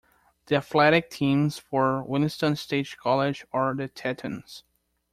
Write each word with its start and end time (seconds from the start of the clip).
The 0.47 0.55
athletic 0.55 1.11
teams 1.11 1.59
for 1.59 2.01
Williston 2.01 2.55
State 2.55 2.97
College 2.97 3.45
are 3.53 3.75
the 3.75 3.87
Tetons. 3.87 4.63